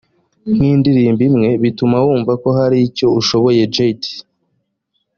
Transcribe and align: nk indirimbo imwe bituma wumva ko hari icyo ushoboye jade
nk 0.55 0.63
indirimbo 0.73 1.21
imwe 1.29 1.49
bituma 1.63 1.97
wumva 2.05 2.31
ko 2.41 2.49
hari 2.57 2.77
icyo 2.87 3.07
ushoboye 3.19 3.61
jade 3.73 4.11